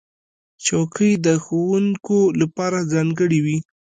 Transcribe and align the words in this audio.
چوکۍ 0.65 1.11
د 1.25 1.27
ښوونکو 1.43 2.19
لپاره 2.41 2.79
ځانګړې 2.93 3.39
وي. 3.45 3.57